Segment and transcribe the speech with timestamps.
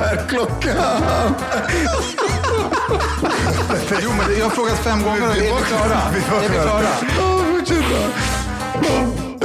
[0.00, 0.76] Är klockan?
[4.02, 5.94] Jo, men jag har frågat fem gånger är vi klara?
[5.94, 6.88] Är vi klara?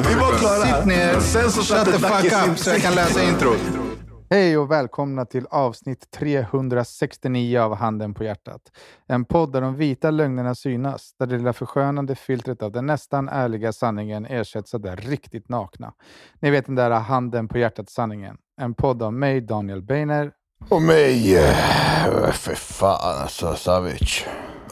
[0.10, 0.78] Vi var klara.
[0.78, 3.84] Sitt ner, Sen så shut satte the fuck up så jag kan läsa introt.
[4.30, 8.62] Hej och välkomna till avsnitt 369 av Handen på hjärtat.
[9.08, 13.30] En podd där de vita lögnerna synas, där det lilla förskönande filtret av den nästan
[13.30, 15.94] ärliga sanningen ersätts av det riktigt nakna.
[16.40, 18.38] Ni vet den där handen på hjärtat-sanningen.
[18.62, 20.32] En podd av mig, Daniel Beiner.
[20.70, 21.38] Och mig.
[21.38, 24.26] eh, För fan alltså, Savage.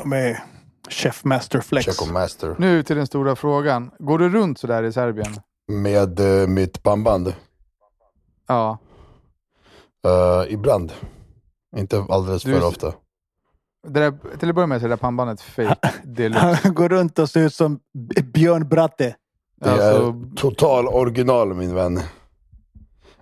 [0.04, 0.42] med
[0.90, 1.86] Chef Master Flex.
[1.86, 2.56] Checo Master.
[2.60, 3.92] Nu till den stora frågan.
[4.00, 5.36] Går du runt sådär i Serbien?
[5.68, 7.34] Med eh, mitt pannband.
[8.48, 8.78] Ja.
[10.08, 10.92] Uh, ibland.
[11.78, 12.94] Inte alldeles Du- för ofta.
[13.88, 16.60] Det där, till att börja med så är det där pannbandet fake deluxe.
[16.64, 19.16] Han går runt och ser ut som B- Björn Bratte.
[19.56, 22.00] Det Alltså, är total original min vän.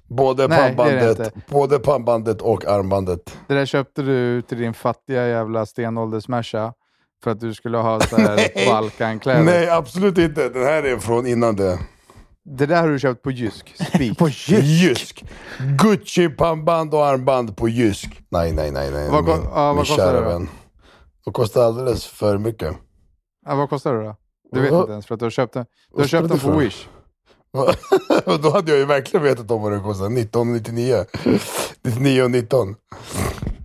[0.09, 3.37] Både Nej, pannbandet, både pannbandet och armbandet.
[3.47, 6.73] Det där köpte du till din fattiga jävla stenåldersmärsa
[7.23, 9.43] för att du skulle ha så här Balkankläder.
[9.43, 10.49] Nej, absolut inte.
[10.49, 11.79] Den här är från innan det.
[12.43, 13.75] Det där har du köpt på Jysk.
[13.87, 14.17] Spik.
[14.17, 14.63] På Jysk.
[14.63, 15.25] Jysk.
[15.59, 18.21] Gucci pannband och armband på Jysk.
[18.29, 18.91] Nej, nej, nej.
[18.91, 19.09] nej.
[19.09, 20.29] Vad min, ja, vad min kostar det då?
[20.29, 20.49] vän.
[21.25, 22.75] Det kostar alldeles för mycket.
[23.45, 24.15] Ja, vad kostar det då?
[24.51, 25.65] Du vet inte ens för att du har köpt den,
[25.95, 26.51] du har köpt den på?
[26.51, 26.87] Wish.
[28.43, 30.19] Då hade jag ju verkligen vetat om vad det kostade.
[30.21, 31.05] 1999.
[31.83, 32.75] 99 och 19.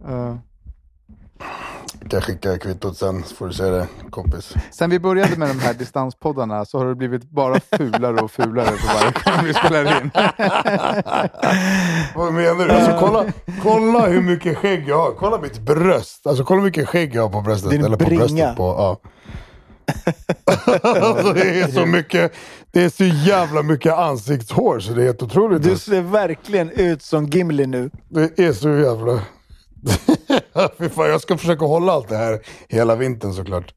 [0.08, 0.36] Uh,
[2.00, 4.54] Jag kan skicka kvittot sen så får du se det kompis.
[4.70, 8.66] sen vi började med de här distanspoddarna så har det blivit bara fulare och fulare
[8.76, 10.10] för varje gång vi spelar in.
[12.14, 12.72] Vad menar du?
[12.72, 13.24] Alltså, kolla,
[13.62, 15.12] kolla hur mycket skägg jag har.
[15.12, 16.26] Kolla mitt bröst.
[16.26, 17.70] Alltså kolla hur mycket skägg jag har på bröstet.
[17.70, 18.20] Din Eller på bringa.
[18.20, 18.56] bröstet.
[18.56, 19.00] På, ja.
[20.82, 22.32] Alltså, det är så mycket.
[22.70, 25.62] Det är så jävla mycket ansiktshår så det är helt otroligt.
[25.62, 27.90] Du ser verkligen ut som Gimli nu.
[28.08, 29.20] Det är så jävla...
[30.78, 33.74] Fy fan, jag ska försöka hålla allt det här hela vintern såklart.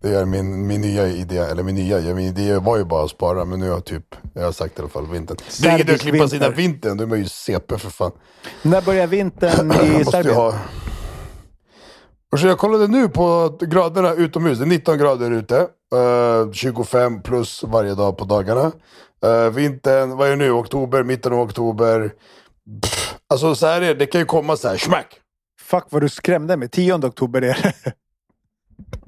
[0.00, 3.10] Det är min, min nya idé, eller min nya, min idé var ju bara att
[3.10, 5.36] spara men nu har jag typ, jag har sagt i alla fall vintern.
[5.62, 6.62] Det är inget att klippa sina vinter.
[6.62, 8.12] vintern, då är man ju CP för fan.
[8.62, 10.52] När börjar vintern i Serbien?
[12.32, 15.68] Och så jag kollade nu på graderna utomhus, det är 19 grader ute.
[15.94, 18.72] eh, 25 plus varje dag på dagarna.
[19.26, 22.12] Uh, vintern, vad är det nu, oktober, mitten av oktober.
[22.82, 25.20] Pff, alltså så här är det, det kan ju komma så här, smack!
[25.60, 26.68] Fuck vad du skrämde mig.
[26.68, 27.94] 10 oktober är det.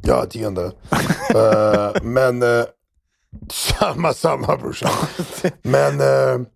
[0.02, 0.72] Ja, tionde.
[1.34, 2.42] Eh, men
[3.50, 4.90] samma, samma brorsan.
[5.62, 6.46] Men uh,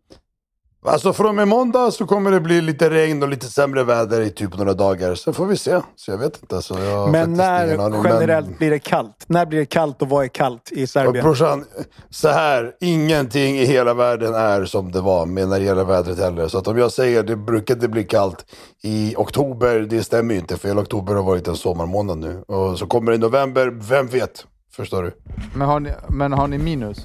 [0.86, 4.20] alltså från och med måndag så kommer det bli lite regn och lite sämre väder
[4.20, 5.14] i typ några dagar.
[5.14, 5.80] Sen får vi se.
[5.96, 6.62] Så jag vet inte.
[6.62, 9.24] Så jag Men när aning, generellt men- blir det kallt?
[9.26, 11.24] När blir det kallt och vad är kallt i Och Serbien?
[11.24, 11.64] brorsan,
[12.10, 16.18] så här, ingenting i hela världen är som det var med när det gäller vädret
[16.18, 16.48] heller.
[16.48, 18.44] Så att om jag säger det brukade bli kallt
[18.82, 20.56] i oktober, det stämmer ju inte.
[20.56, 22.42] För hela oktober har varit en sommarmånad nu.
[22.48, 24.46] Och så kommer det i november, vem vet?
[24.76, 25.12] Förstår du?
[25.54, 26.98] Men har ni, men har ni minus?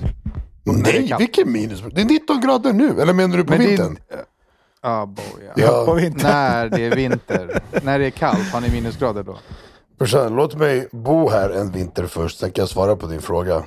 [0.63, 1.83] Nej, vilken minus?
[1.91, 3.97] Det är 19 grader nu, eller menar du på Men vintern?
[4.81, 5.53] Ja, boja.
[5.55, 5.85] Ja.
[5.85, 6.31] På vintern.
[6.31, 9.38] När det är vinter, när det är kallt, har ni minusgrader då?
[9.97, 13.63] Brorsan, låt mig bo här en vinter först, sen kan jag svara på din fråga.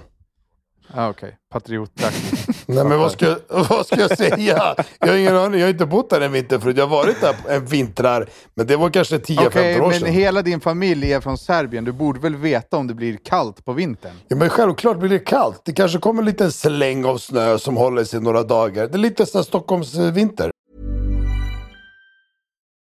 [0.97, 2.15] Ja, Okej, patriot, tack.
[2.67, 3.39] Nej men vad ska, jag-
[3.71, 4.75] vad ska jag säga?
[4.99, 6.77] Jag har ingen aning, jag har inte bott där en vinter förut.
[6.77, 10.09] Jag har varit där en vintrar, men det var kanske 10-15 Okej, år men sedan.
[10.13, 11.85] hela din familj är från Serbien.
[11.85, 14.13] Du borde väl veta om det blir kallt på vintern?
[14.29, 15.61] Ja, men självklart blir det kallt.
[15.65, 18.87] Det kanske kommer en liten släng av snö som håller sig några dagar.
[18.87, 20.51] Det är lite så här Stockholms eh, vinter.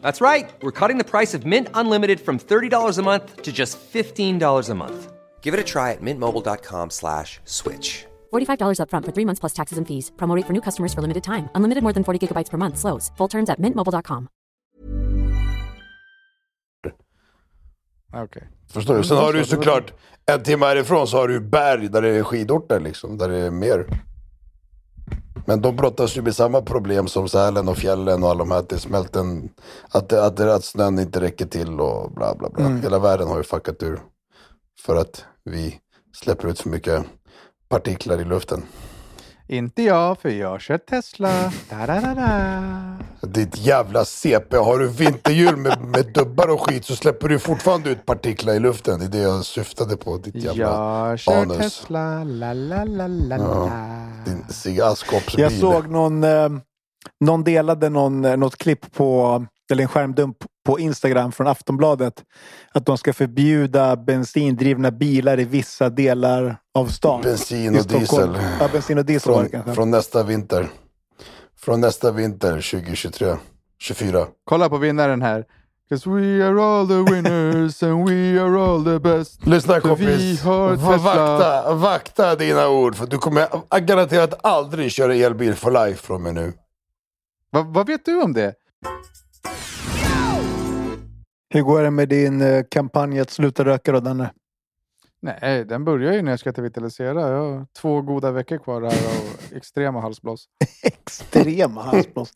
[0.00, 0.50] That's right.
[0.62, 4.74] We're cutting the price of Mint Unlimited from $30 a month to just $15 a
[4.74, 5.12] month.
[5.42, 8.06] Give it a try at mintmobile.com slash switch.
[8.32, 10.12] $45 upfront for three months plus taxes and fees.
[10.16, 11.48] Promo rate for new customers for limited time.
[11.54, 12.78] Unlimited more than 40 gigabytes per month.
[12.78, 13.10] Slows.
[13.18, 14.28] Full terms at mintmobile.com.
[18.12, 18.48] Okej.
[18.72, 19.04] Förstår du?
[19.04, 19.92] Sen har du ju såklart,
[20.26, 23.50] en timme härifrån så har du berg där det är skidorter liksom, där det är
[23.50, 23.86] mer.
[25.46, 28.58] Men de brottas ju med samma problem som Sälen och fjällen och alla de här,
[28.58, 29.48] att det smälten,
[29.88, 32.68] att, att, att snön inte räcker till och bla bla bla.
[32.82, 34.00] Hela världen har ju fuckat ur.
[34.86, 35.80] För att vi
[36.16, 37.04] släpper ut för mycket
[37.68, 38.62] partiklar i luften.
[39.52, 41.52] Inte jag, för jag kör Tesla.
[41.70, 43.28] Da-da-da-da.
[43.28, 47.90] Ditt jävla CP, har du vinterhjul med, med dubbar och skit så släpper du fortfarande
[47.90, 48.98] ut partiklar i luften.
[48.98, 51.56] Det är det jag syftade på, ditt jävla Jag kör anus.
[51.56, 52.24] Tesla.
[52.24, 53.70] La, la, la, la, la.
[54.26, 55.42] Din Sigge Askopsbil.
[55.42, 56.48] Jag såg någon, eh,
[57.24, 60.36] någon delade någon, eh, något klipp på, eller en skärmdump
[60.66, 62.14] på Instagram från Aftonbladet.
[62.72, 67.20] Att de ska förbjuda bensindrivna bilar i vissa delar av stan.
[67.22, 68.32] Bensin I och Stockholm.
[68.32, 68.50] diesel.
[68.60, 69.74] Ja, bensin och diesel Från, kanske.
[69.74, 70.66] från nästa vinter.
[71.60, 73.36] Från nästa vinter 2023.
[73.78, 74.26] 24.
[74.44, 75.44] Kolla på vinnaren här.
[75.90, 79.46] 'Cause we are all the winners and we are all the best.
[79.46, 80.44] Lyssna kompis.
[80.44, 82.94] Vakta, vakta dina ord.
[82.96, 83.48] För du kommer
[83.80, 86.52] garanterat aldrig köra elbil for life från mig nu.
[87.52, 88.54] Va, vad vet du om det?
[91.52, 94.30] Hur går det med din eh, kampanj att sluta röka då, Danne?
[95.22, 97.30] Nej, den börjar ju när jag ska till Vitalisera.
[97.30, 100.48] Jag har två goda veckor kvar här och extrema halsblås.
[100.82, 102.32] Extrema halsblås.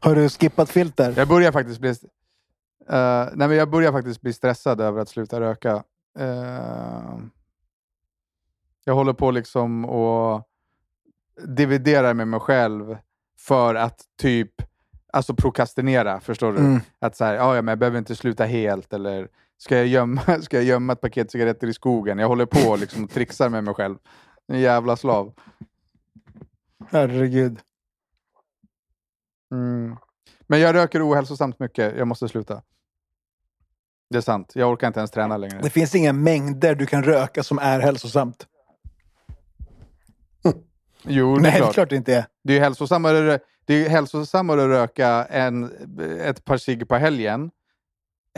[0.00, 1.14] Har du skippat filter?
[1.16, 1.90] Jag börjar faktiskt bli...
[1.90, 5.82] eh, nej, men jag börjar faktiskt bli stressad över att sluta röka.
[6.18, 7.18] Eh,
[8.84, 10.48] jag håller på liksom och
[11.46, 12.96] dividerar med mig själv
[13.38, 14.69] för att typ
[15.12, 16.58] alltså prokrastinera, förstår du?
[16.58, 16.80] Mm.
[16.98, 19.28] Att så här, ja, men jag behöver inte sluta helt eller
[19.58, 22.18] ska jag gömma, ska jag gömma ett paket cigaretter i skogen?
[22.18, 23.96] Jag håller på liksom och trixar med mig själv.
[24.48, 25.32] En jävla slav.
[26.90, 27.58] Herregud.
[29.52, 29.96] Mm.
[30.46, 31.96] Men jag röker ohälsosamt mycket.
[31.96, 32.62] Jag måste sluta.
[34.10, 34.52] Det är sant.
[34.54, 35.60] Jag orkar inte ens träna längre.
[35.62, 38.46] Det finns inga mängder du kan röka som är hälsosamt.
[41.02, 41.74] Jo, det är Nej, det är klart.
[41.74, 42.24] klart det inte är.
[42.44, 43.38] Det är ju hälsosammare,
[43.70, 45.70] det är hälsosammare att röka en,
[46.20, 47.50] ett par cigg på helgen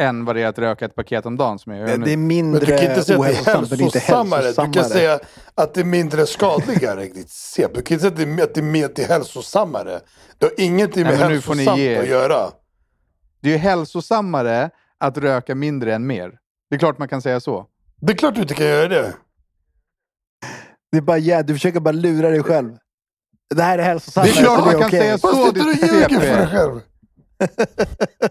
[0.01, 2.05] än vad det är att röka ett paket om dagen som jag gör nu.
[2.05, 3.87] det är Men mindre du kan inte säga att det är ohälsosamt, men det är
[3.87, 4.67] inte hälsosammare.
[4.67, 5.21] Du kan säga
[5.55, 7.01] att det är mindre skadligare.
[7.05, 8.23] Du kan inte säga att det
[8.61, 10.01] är, mer, är hälsosammare.
[10.39, 12.51] Det har ingenting med Nej, hälsosamt ge att göra.
[13.41, 16.39] Det är ju hälsosammare att röka mindre än mer.
[16.71, 17.67] Det är klart man kan säga så.
[18.01, 19.15] Det är klart du inte kan göra det.
[20.91, 22.77] Det är bara, ja, du försöker bara lura dig själv.
[23.55, 24.27] Det här är hälsosamt.
[24.27, 25.01] Det är klart man kan okej.
[25.01, 25.29] säga så.
[25.29, 26.81] Fast sitter du och ljuger för dig själv.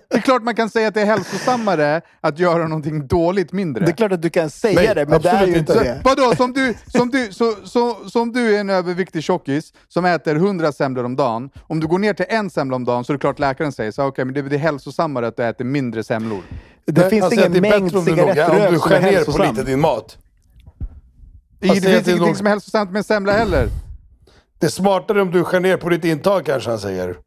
[0.10, 3.86] Det är klart man kan säga att det är hälsosammare att göra någonting dåligt mindre.
[3.86, 6.02] Det är klart att du kan säga Nej, det, men det är ju inte det.
[6.04, 10.36] Vadå, som du, som, du, så, så, som du är en överviktig tjockis som äter
[10.36, 11.50] 100 semlor om dagen.
[11.68, 13.92] Om du går ner till en semla om dagen så är det klart läkaren säger
[13.92, 16.42] så okay, men det, det är hälsosammare att du äter mindre semlor.
[16.86, 18.72] Det finns Han säger ingen att det är mängd bättre om du, noga, om cigarettrök
[18.72, 19.56] du som är skär ner på hälsosam.
[19.56, 20.18] lite din mat.
[21.60, 23.70] Det, Fast det det är finns ingenting som är hälsosamt med en semla heller.
[24.62, 27.18] Det är smartare om du skär ner på ditt intag kanske han säger.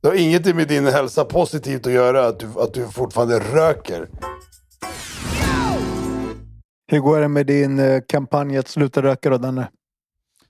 [0.00, 4.08] Det har ingenting med din hälsa positivt att göra att du, att du fortfarande röker.
[6.86, 9.68] Hur går det med din eh, kampanj att sluta röka då, Danne?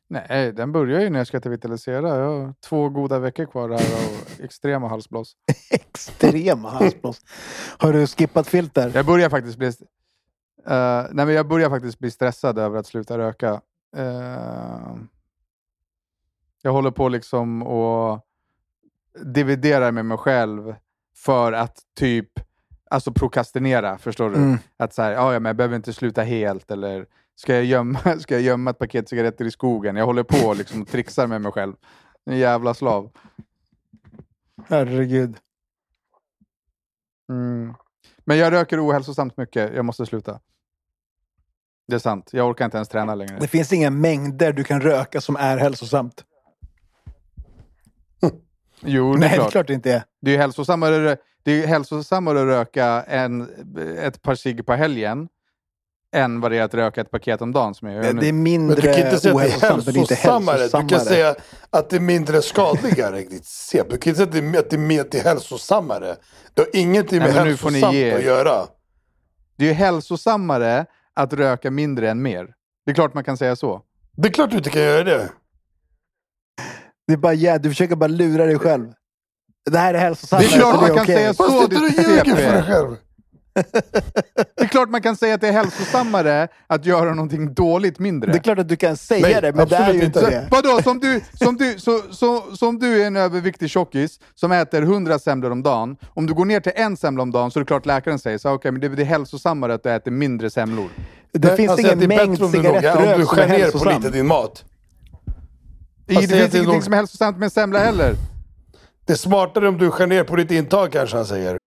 [0.08, 2.16] Nej, den börjar ju när jag ska till Vitalisera.
[2.16, 5.36] Jag har två goda veckor kvar här och extrema halsblås.
[5.70, 7.20] Extrema halsblås.
[7.78, 8.92] Har du skippat filter?
[8.94, 9.66] Jag börjar faktiskt bli...
[9.66, 13.60] eh, nej, men jag börjar faktiskt bli stressad över att sluta röka.
[13.96, 14.96] Eh,
[16.66, 18.26] jag håller på liksom och
[19.24, 20.74] dividerar med mig själv
[21.16, 22.28] för att typ
[22.90, 24.36] alltså prokrastinera, förstår du?
[24.36, 24.58] Mm.
[24.76, 28.34] Att så här, ja, men jag behöver inte sluta helt eller ska jag gömma, ska
[28.34, 29.96] jag gömma ett paket cigaretter i skogen?
[29.96, 31.74] Jag håller på liksom och trixar med mig själv.
[32.24, 33.10] En jävla slav.
[34.68, 35.36] Herregud.
[37.28, 37.74] Mm.
[38.24, 39.74] Men jag röker ohälsosamt mycket.
[39.74, 40.40] Jag måste sluta.
[41.88, 42.30] Det är sant.
[42.32, 43.38] Jag orkar inte ens träna längre.
[43.40, 46.24] Det finns inga mängder du kan röka som är hälsosamt.
[48.80, 49.52] Jo, det Nej, det är klart.
[49.52, 50.02] klart det inte är.
[50.22, 53.48] Det är ju hälsosammare, det är hälsosammare att röka en,
[53.98, 55.28] ett par cigg på helgen
[56.14, 58.20] än vad det är att röka ett paket om dagen som jag gör Det, nu.
[58.20, 60.00] det är Men mindre du kan inte säga att det är ohälsosamt, men det är
[60.00, 60.82] inte hälsosammare.
[60.82, 61.34] Du kan säga
[61.70, 63.16] att det är mindre skadligare.
[63.16, 63.90] Du kan inte säga att
[64.32, 66.16] det är, att det är, mer, hälsosammare.
[66.54, 68.16] Det har ingenting Nej, med men nu får ni hälsosamt ge er.
[68.18, 68.66] att göra.
[69.58, 72.48] Det är ju hälsosammare att röka mindre än mer.
[72.84, 73.82] Det är klart man kan säga så.
[74.16, 75.28] Det är klart du inte kan göra det.
[77.06, 78.92] Det är bara, ja, du försöker bara lura dig själv.
[79.70, 80.42] det här är hälsosamt.
[80.42, 81.16] Det är klart man kan okej.
[81.16, 81.44] säga så.
[81.44, 82.96] Fast sitter du ljuger för dig själv.
[84.56, 88.32] Det är klart man kan säga att det är hälsosammare att göra någonting dåligt mindre.
[88.32, 90.30] Det är klart att du kan säga Nej, det, men det är ju inte inte.
[90.30, 90.48] det.
[90.50, 94.82] Vadå, som du, som, du, så, så, som du är en överviktig tjockis som äter
[94.82, 95.96] 100 semlor om dagen.
[96.14, 98.38] Om du går ner till en semla om dagen så är det klart läkaren säger
[98.38, 100.88] så okej, men det, det är hälsosammare att du äter mindre semlor.
[101.32, 103.26] Det Men finns säger ingen det är mängd bättre om du, nog- cigarettrök om du
[103.26, 104.02] som är skär ner på hälsosam.
[104.02, 104.64] lite din mat.
[106.08, 108.16] I, det det finns ingenting nog- som är hälsosamt med en semla heller.
[109.06, 111.58] Det är smartare om du skär ner på ditt intag kanske han säger.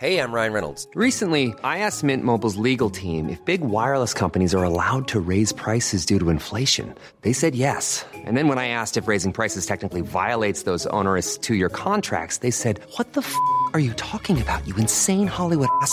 [0.00, 0.86] Hey, I'm Ryan Reynolds.
[0.94, 5.52] Recently, I asked Mint Mobile's legal team if big wireless companies are allowed to raise
[5.52, 6.94] prices due to inflation.
[7.22, 8.06] They said yes.
[8.26, 12.38] And then when I asked if raising prices technically violates those onerous two year contracts,
[12.38, 13.34] they said, What the f
[13.74, 15.92] are you talking about, you insane Hollywood ass?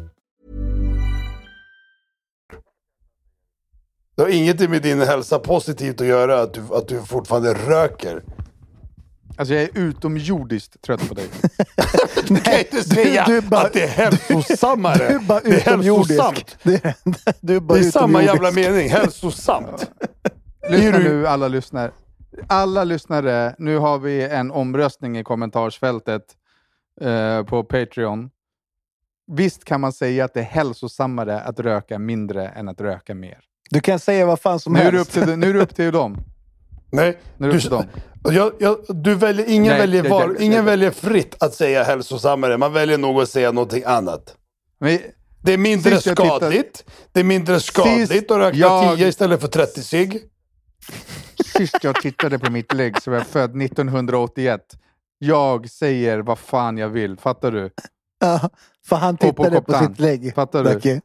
[4.15, 8.23] Det har inget med din hälsa positivt att göra att du, att du fortfarande röker.
[9.37, 11.27] Alltså jag är utomjordiskt trött på dig.
[12.27, 14.97] Du kan inte säga du är bara- att det är hälsosammare.
[15.09, 16.57] Du är bara det är hälsosamt.
[16.63, 16.93] Det är,
[17.41, 18.89] du bara Det är samma jävla mening.
[18.89, 19.91] Hälsosamt.
[20.69, 21.91] Lyssna du- nu alla lyssnare.
[22.47, 26.23] Alla lyssnare, nu har vi en omröstning i kommentarsfältet
[27.01, 28.29] eh, på Patreon.
[29.31, 33.39] Visst kan man säga att det är hälsosammare att röka mindre än att röka mer.
[33.71, 35.17] Du kan säga vad fan som Nu är, helst.
[35.17, 36.17] upp till, nu är det upp till dem.
[36.91, 37.85] Nej, Nu är det upp till dem.
[38.23, 42.57] jag, jag, du väljer, ingen, Nej, väljer, val, jag- ingen väljer fritt att säga hälsosammare.
[42.57, 44.35] Man väljer nog att säga någonting annat.
[44.79, 44.99] Men,
[45.43, 46.85] Det är mindre tittade- skadligt.
[47.11, 50.19] Det är mindre skadligt att röka jag- 10 istället för 30 cigg.
[51.57, 54.61] sist jag tittade på mitt lägg så var jag född 1981.
[55.19, 57.69] Jag säger vad fan jag vill, fattar du?
[58.19, 58.49] Ja,
[58.87, 59.87] för han på tittade på, Koptan.
[59.87, 60.35] sitt lägg.
[60.35, 60.73] Fattar du?
[60.73, 61.01] Dacke.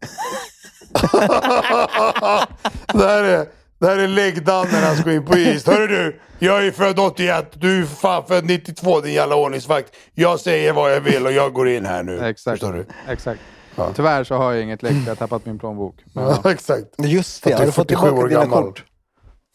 [2.93, 3.47] Det här är,
[3.79, 5.67] det här är läggdagen när han ska in på is.
[5.67, 9.97] Hörru du, jag är född 81, du är fan född 92 din jävla ordningsvakt.
[10.15, 12.21] Jag säger vad jag vill och jag går in här nu.
[12.21, 12.61] Exakt.
[12.61, 12.87] Förstår du?
[13.09, 13.41] Exakt.
[13.95, 16.05] Tyvärr så har jag inget för jag har tappat min plånbok.
[16.13, 16.87] Men, Ja, exakt.
[16.99, 18.63] Just det, har du fått 47 tillbaka dina gammal.
[18.65, 18.85] kort?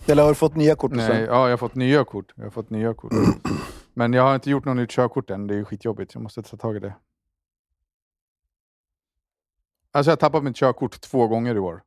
[0.08, 0.92] Eller har du fått nya kort?
[0.92, 2.26] Nej, ja, jag har fått nya kort.
[2.36, 3.12] Jag har fått nya kort.
[3.94, 5.48] Men jag har inte gjort något nytt körkort än.
[5.48, 6.14] Det är ju skitjobbigt.
[6.14, 6.94] Jag måste ta tag i det.
[9.92, 11.82] Alltså jag har tappat mitt körkort två gånger i år.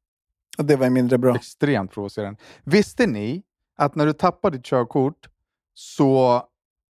[0.58, 1.34] Det var mindre bra.
[1.34, 2.40] Extremt provocerande.
[2.64, 3.42] Visste ni
[3.76, 5.28] att när du tappar ditt körkort
[5.75, 6.42] så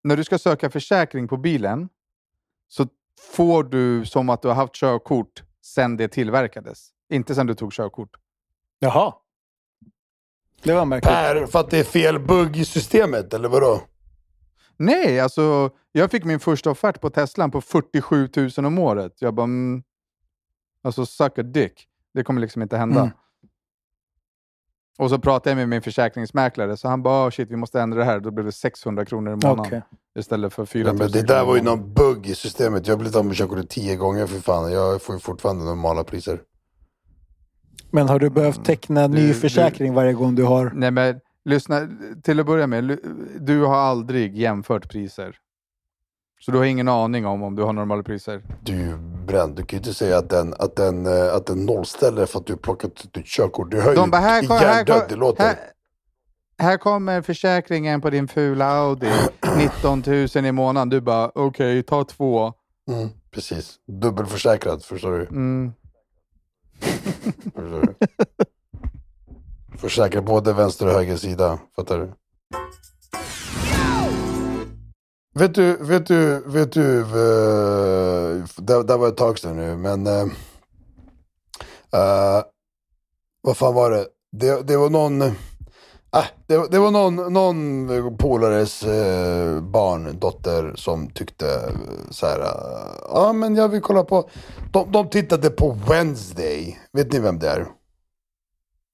[0.05, 1.88] när du ska söka försäkring på bilen
[2.69, 2.87] så
[3.21, 6.88] får du som att du har haft körkort sen det tillverkades.
[7.09, 8.17] Inte sen du tog körkort.
[8.79, 9.14] Jaha.
[10.62, 11.12] Det var märkligt.
[11.12, 13.83] Per, för att det är fel bugg i systemet, eller vadå?
[14.76, 19.12] Nej, alltså jag fick min första offert på Teslan på 47 000 om året.
[19.19, 19.83] Jag bara, mm,
[20.83, 21.87] alltså suck a dick.
[22.15, 23.01] Det kommer liksom inte hända.
[23.01, 23.13] Mm.
[24.99, 27.99] Och så pratade jag med min försäkringsmäklare, så han bara, oh, shit vi måste ändra
[27.99, 28.21] det här.
[28.21, 29.83] Då blev det 600 kronor i månaden Okej.
[30.19, 32.87] istället för 4 Ja, 000 men det där var ju någon bugg i systemet.
[32.87, 34.73] Jag har blivit av med körkortet 10 gånger för fan.
[34.73, 36.41] Jag får ju fortfarande normala priser.
[37.91, 40.71] Men har du behövt teckna ny du- försäkring varje gång du har...
[40.75, 41.89] Nej men lyssna,
[42.23, 42.99] till att börja med,
[43.41, 45.37] du har aldrig jämfört priser.
[46.40, 48.42] Så du har ingen aning om om du har normala priser.
[48.61, 49.56] Du bränd.
[49.56, 52.47] Du kan ju inte säga att den, att den, eh, att den nollställer för att
[52.47, 53.70] du har plockat ut ditt körkort.
[53.70, 55.44] Du hör De ju bara, här, kom, här, det kom, låter.
[55.44, 55.56] här,
[56.59, 59.12] här kommer försäkringen på din fula Audi.
[59.56, 60.88] 19 000 i månaden.
[60.88, 62.52] Du bara, okej, ta två.
[62.88, 63.75] Mm, precis.
[63.87, 65.26] Dubbelförsäkrad, förstår du?
[65.26, 65.73] Mm.
[67.54, 67.94] Förstår du?
[69.78, 71.59] Försäkra både vänster och höger sida.
[71.76, 72.12] Fattar du?
[75.35, 80.07] Vet du, vet du, vet du, uh, det, det var ett tag sedan nu, men
[80.07, 80.25] uh,
[81.95, 82.43] uh,
[83.43, 84.07] vad fan var det?
[84.33, 85.33] Det, det var någon, uh,
[86.47, 88.85] det, det var någon, någon polares
[89.63, 91.73] barn, dotter som tyckte
[92.11, 92.39] så här,
[93.09, 94.31] ja men jag vill kolla på,
[94.73, 97.67] de, de tittade på Wednesday, vet ni vem det är?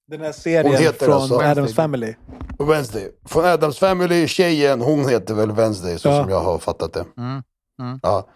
[0.08, 2.14] Den här serien från alltså- Adams Family.
[2.58, 3.08] Wednesday.
[3.26, 6.20] Från Adams Family, tjejen, hon heter väl Wednesday så Ja.
[6.22, 7.04] som jag har fattat det.
[7.18, 7.42] Mm.
[7.82, 8.00] Mm.
[8.02, 8.26] Ja.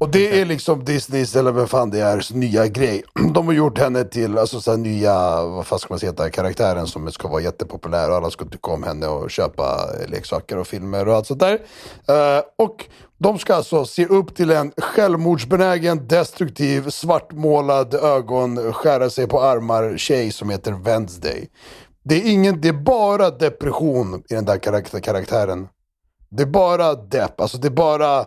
[0.00, 3.02] Och det är liksom Disneys, eller vem fan det är, nya grej.
[3.34, 6.86] De har gjort henne till, alltså så här nya, vad fan ska man säga, karaktären
[6.86, 11.08] som ska vara jättepopulär och alla ska tycka om henne och köpa leksaker och filmer
[11.08, 11.58] och allt sånt där.
[12.08, 12.84] Eh, och
[13.18, 19.96] de ska alltså se upp till en självmordsbenägen, destruktiv, svartmålad ögon, skära sig på armar
[19.96, 21.48] tjej som heter Wednesday.
[22.04, 25.68] Det är, ingen, det är bara depression i den där karaktär, karaktären.
[26.28, 28.26] Det är bara depp, alltså det är bara...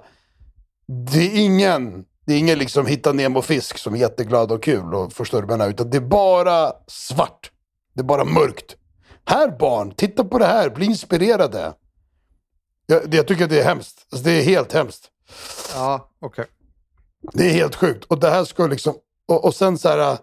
[0.88, 5.13] Det är ingen, det är ingen liksom hitta Nemo-fisk som är jätteglad och kul och
[5.13, 7.51] förstår du menar, utan det är bara svart.
[7.93, 8.75] Det är bara mörkt.
[9.25, 11.74] Här barn, titta på det här, bli inspirerade.
[12.86, 14.07] Jag, jag tycker att det är hemskt.
[14.12, 15.10] Alltså, det är helt hemskt.
[15.74, 16.46] Ja, okej.
[17.34, 18.05] Det är helt sjukt.
[18.05, 18.96] Och det här ska liksom...
[19.27, 20.17] Och, och sen så här...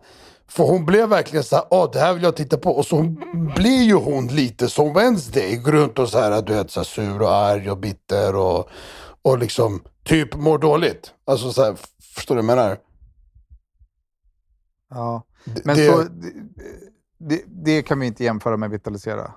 [0.48, 2.70] För hon blev verkligen så här, ah, det här vill jag titta på.
[2.70, 3.02] Och så
[3.56, 5.56] blir ju hon lite som Wednesday.
[5.56, 8.68] Går runt och så här, du vet, så här, sur och arg och bitter och,
[9.22, 11.10] och liksom typ mår dåligt.
[11.26, 11.76] Alltså så här,
[12.14, 12.78] förstår du vad jag menar?
[14.90, 15.22] Ja.
[15.64, 16.32] Men det- så, det,
[17.18, 19.32] det, det kan vi inte jämföra med Vitalisera.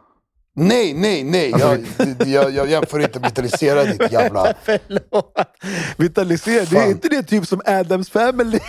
[0.56, 1.50] Nej, nej, nej.
[1.50, 1.86] Jag,
[2.18, 4.54] det- jag, jag jämför inte vitalisera ditt jävla...
[4.64, 5.34] Förlåt.
[5.98, 6.92] Vitalisera, det är Fan.
[6.92, 8.60] inte det typ som Adams Family?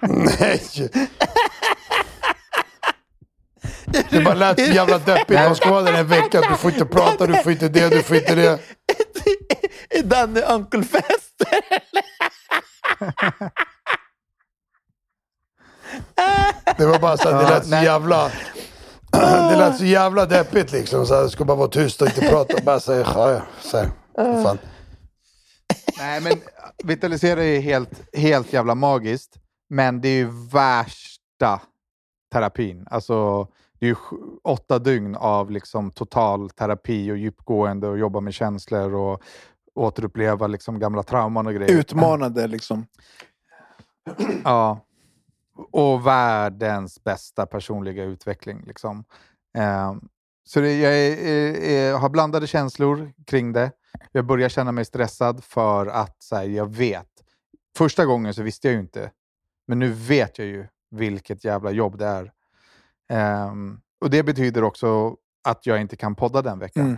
[0.00, 0.62] Nej.
[4.10, 5.40] Det bara lät så jävla deppigt.
[5.40, 6.40] Man ska vara där en vecka.
[6.40, 8.58] Du får inte prata, du får inte det, du får inte det.
[9.90, 11.60] Är Danne Uncle Fester?
[16.76, 18.30] Det var bara så att det lät så jävla...
[19.50, 21.06] Det lät så jävla deppigt liksom.
[21.06, 22.62] Så här, ska bara vara tyst och inte prata.
[22.62, 24.42] Bara säga ja, ja.
[24.42, 24.58] Fan.
[25.98, 26.40] Nej, men
[26.84, 29.30] Vitalisera är helt, helt jävla magiskt.
[29.72, 31.60] Men det är ju värsta
[32.32, 32.86] terapin.
[32.90, 33.48] Alltså,
[33.78, 33.96] det är ju
[34.44, 39.22] åtta dygn av liksom total terapi och djupgående och jobba med känslor och
[39.74, 41.78] återuppleva liksom gamla trauman och grejer.
[41.78, 42.86] Utmanande liksom.
[44.44, 44.80] Ja.
[45.72, 48.62] Och världens bästa personliga utveckling.
[48.66, 49.04] Liksom.
[49.58, 49.94] Eh,
[50.44, 53.70] så det, jag är, är, är, har blandade känslor kring det.
[54.12, 57.08] Jag börjar känna mig stressad för att så här, jag vet.
[57.76, 59.10] Första gången så visste jag ju inte.
[59.72, 62.32] Men nu vet jag ju vilket jävla jobb det är.
[63.12, 66.84] Ehm, och det betyder också att jag inte kan podda den veckan.
[66.84, 66.96] Mm.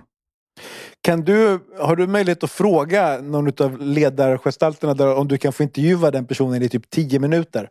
[1.00, 5.62] Kan du, har du möjlighet att fråga någon av ledargestalterna där om du kan få
[5.62, 7.70] intervjua den personen i typ 10 minuter?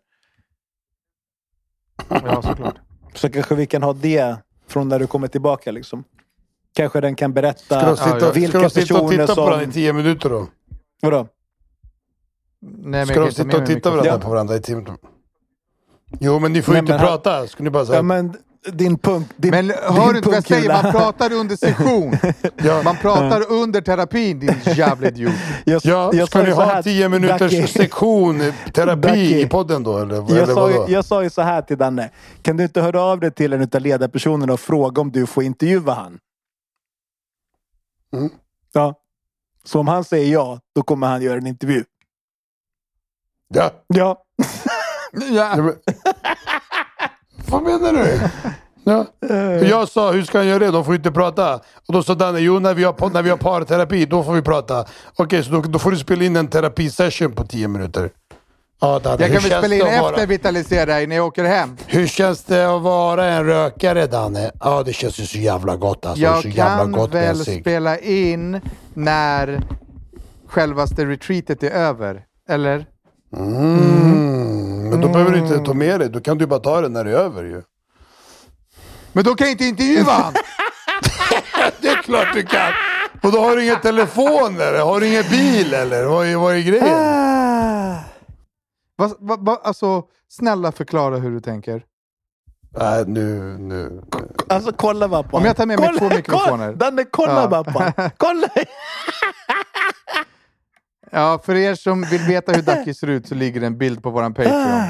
[2.10, 2.76] Ja, såklart.
[3.14, 5.72] Så kanske vi kan ha det från när du kommer tillbaka.
[5.72, 6.04] Liksom.
[6.74, 9.62] Kanske den kan Ska berätta sitta, vilka ska de sitta och personer titta på varandra
[9.62, 9.74] i som...
[9.74, 10.48] tio minuter då?
[11.02, 11.28] Vadå?
[12.66, 14.96] Nej, men Ska de sitta och titta varandra på varandra i minuter?
[16.20, 17.48] Jo, men ni får ju inte prata.
[17.48, 17.98] Ska ni bara säga...
[17.98, 18.38] Ja, men
[18.72, 19.34] din punkt...
[19.36, 20.84] Din, Men din hör du inte vad jag säger?
[20.84, 22.18] Man pratar under session.
[22.84, 25.34] Man pratar under terapin, din jävla idiot.
[25.66, 27.68] Jag, Ja, jag ska ni ha här- tio minuters Ducky.
[27.68, 29.42] sektion eh, terapi Ducky.
[29.42, 29.98] i podden då?
[29.98, 32.10] Eller, Jag eller sa, ju, jag sa ju så här till Danne.
[32.42, 35.44] Kan du inte höra av dig till en av ledarpersonerna och fråga om du får
[35.44, 36.20] intervjua han?
[38.14, 38.30] Mm.
[38.74, 38.96] Ja.
[39.66, 41.84] Så om han säger ja, då kommer han göra en intervju.
[43.48, 43.72] Ja.
[43.88, 44.24] Ja.
[45.32, 45.72] Ja.
[47.48, 48.20] Vad menar du?
[48.84, 49.06] Ja.
[49.60, 50.72] Och Jag sa, hur ska han göra det?
[50.72, 51.56] De får inte prata.
[51.88, 54.42] Och då sa Danne, jo när vi har, när vi har parterapi, då får vi
[54.42, 54.86] prata.
[55.16, 58.10] Okej, så då, då får du spela in en terapisession på tio minuter.
[58.82, 61.44] Ja, Danne, Jag kan väl spela in att vara- efter Vitalisera dig när jag åker
[61.44, 61.78] hem.
[61.88, 64.52] Hur känns det att vara en rökare, Danne?
[64.60, 66.22] Ja, det känns ju så jävla gott alltså.
[66.24, 68.62] Jag så jävla kan gott väl spela in
[68.94, 69.62] när
[70.48, 72.24] självaste retreatet är över.
[72.50, 72.86] Eller?
[73.38, 76.08] Mm, men då behöver du inte ta med det.
[76.10, 77.62] Då kan du bara ta det när det är över ju.
[79.14, 80.34] Men då kan jag inte intervjua han!
[81.82, 82.72] Det är klart du kan!
[83.24, 84.80] Och då har du ingen telefon eller?
[84.80, 86.06] Har du ingen bil eller?
[86.06, 86.98] Vad är, vad är grejen?
[88.98, 91.84] Va, va, va, alltså, snälla förklara hur du tänker.
[92.78, 94.02] Nej, nu, nu.
[94.50, 96.50] Alltså kolla bara på Om jag tar med mig kolla, två mikrofoner.
[96.58, 97.48] Kolla, Danne, kolla Ja.
[97.48, 97.92] bara på.
[98.18, 98.48] Kolla!
[101.14, 104.04] Ja, för er som vill veta hur Ducky ser ut så ligger det en bild
[104.04, 104.82] på våran Patreon.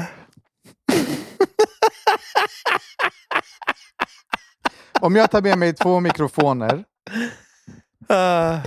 [5.00, 6.84] Om jag tar med mig två mikrofoner.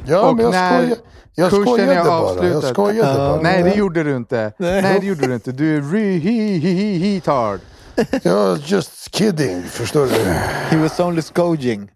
[0.06, 0.96] Ja, Och men jag när.
[1.36, 2.48] Jag kursen är avslutad.
[2.48, 3.42] Jag skojade bara.
[3.42, 4.54] nej det gjorde du inte.
[4.58, 4.82] Nej.
[4.82, 5.52] Nej det gjorde du inte.
[5.52, 7.60] Du är re-he-he-he-tard.
[8.24, 10.14] Jag just kidding, förstår du?
[10.70, 11.92] He was only skojing.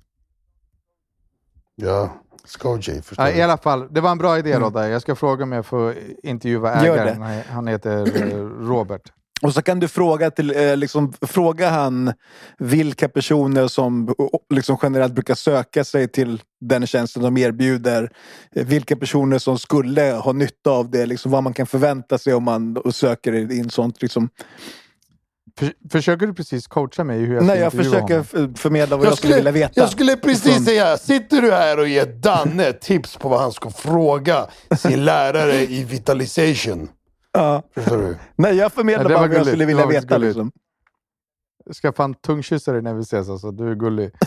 [1.75, 4.89] Ja, skojig, förstår Ja, I alla fall, det var en bra idé Rodda.
[4.89, 7.21] Jag ska fråga om jag får intervjua ägaren.
[7.49, 7.97] Han- heter
[8.31, 9.01] eh, Robert.
[9.41, 12.13] Och så kan du fråga, till, eh, liksom, fråga han
[12.57, 14.13] vilka personer som
[14.49, 18.11] liksom, generellt brukar söka sig till den tjänsten de erbjuder.
[18.55, 21.05] Eh, Vilka personer som skulle ha nytta av det.
[21.05, 24.01] Liksom, vad man kan förvänta sig om man söker in sånt.
[24.01, 24.29] Liksom.
[25.57, 28.55] För, försöker du precis coacha mig hur jag ska Nej, jag försöker honom?
[28.55, 29.73] förmedla vad jag, skulle vilja veta.
[29.75, 30.65] jag skulle precis Liksom.
[30.65, 35.55] säga, sitter du här och ger Danne tips på vad han ska fråga sin lärare
[35.55, 36.89] i vitalization?
[37.31, 37.63] Ja.
[37.73, 38.17] Förstår du?
[38.35, 40.17] Nej, jag förmedlar det bara vad jag skulle vilja veta.
[40.17, 40.51] Liksom.
[41.65, 43.51] Jag ska fan tungkyssa dig när vi ses alltså.
[43.51, 44.11] Du är gullig.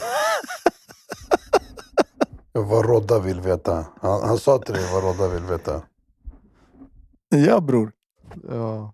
[2.53, 3.87] Vad Rodda vill veta.
[4.01, 5.83] Han, han sa till dig vad Rodda vill veta.
[7.29, 7.93] Ja, bror.
[8.51, 8.93] Ja.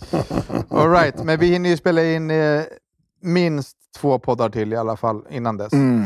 [0.70, 2.62] All right, men vi hinner ju spela in eh,
[3.20, 5.72] minst två poddar till i alla fall innan dess.
[5.72, 6.04] Mm.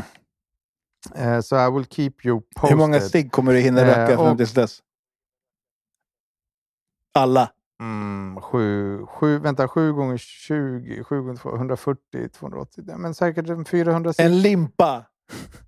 [1.15, 2.71] Eh, så I will keep you posted.
[2.71, 4.83] Hur många steg kommer du hinna Eh, röka fram och- tills dess?
[7.15, 7.51] Alla.
[7.81, 12.85] Mm, sju, sju, vänta, sju gånger 20, sju gånger två, 140, 280.
[12.89, 14.27] Ja, Men säkert en 400 steg.
[14.27, 15.05] En limpa.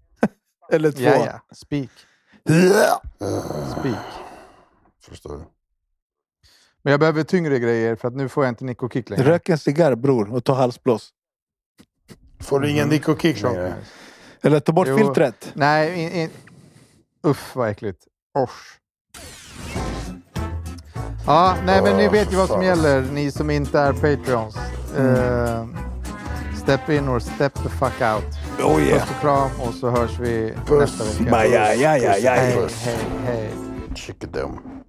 [0.72, 1.00] Eller två.
[1.00, 1.40] Ja, ja.
[1.54, 1.90] Speak.
[3.80, 3.96] Speak.
[5.08, 5.44] Förstår du?
[6.82, 9.24] Men jag behöver tyngre grejer för att nu får jag inte nick och kick längre.
[9.24, 11.08] Rök en cigarr bror och ta halsblås.
[12.40, 13.74] Får du ingen nick och kick längre?
[14.42, 14.96] Eller ta bort Jo.
[14.98, 15.50] filtret.
[15.54, 16.30] Nej, in, in.
[17.22, 17.98] uff vad äckligt.
[18.38, 18.78] Osch.
[21.26, 22.64] Ja, nej men ni vet ju vad som fan.
[22.64, 24.56] gäller, ni som inte är Patreons.
[24.98, 25.66] Eh,
[26.62, 28.24] step in or step the fuck out.
[28.62, 30.98] Oh Puss och kram och så hörs vi Puss.
[30.98, 31.46] nästa vecka.
[31.46, 31.88] Ja.
[31.88, 33.50] Hej, hej, hej.
[33.94, 34.81] Chickadom.